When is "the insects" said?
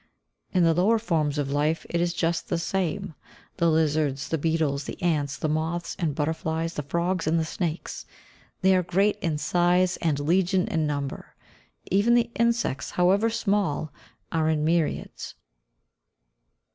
12.15-12.89